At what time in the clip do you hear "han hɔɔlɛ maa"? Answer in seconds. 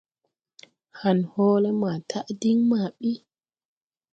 0.99-1.97